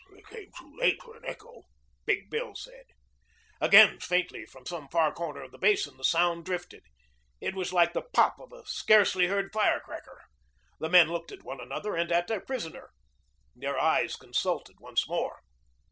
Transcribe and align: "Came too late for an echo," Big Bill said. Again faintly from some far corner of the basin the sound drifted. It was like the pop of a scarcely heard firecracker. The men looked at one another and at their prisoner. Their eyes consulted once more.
"Came 0.31 0.49
too 0.57 0.75
late 0.79 0.99
for 0.99 1.15
an 1.15 1.23
echo," 1.25 1.61
Big 2.07 2.27
Bill 2.31 2.55
said. 2.55 2.85
Again 3.59 3.99
faintly 3.99 4.47
from 4.47 4.65
some 4.65 4.87
far 4.89 5.13
corner 5.13 5.43
of 5.43 5.51
the 5.51 5.59
basin 5.59 5.95
the 5.97 6.03
sound 6.03 6.43
drifted. 6.43 6.81
It 7.39 7.53
was 7.53 7.71
like 7.71 7.93
the 7.93 8.01
pop 8.11 8.39
of 8.39 8.51
a 8.51 8.65
scarcely 8.65 9.27
heard 9.27 9.53
firecracker. 9.53 10.23
The 10.79 10.89
men 10.89 11.09
looked 11.09 11.31
at 11.31 11.43
one 11.43 11.61
another 11.61 11.95
and 11.95 12.11
at 12.11 12.25
their 12.27 12.41
prisoner. 12.41 12.89
Their 13.55 13.77
eyes 13.79 14.15
consulted 14.15 14.79
once 14.79 15.07
more. 15.07 15.39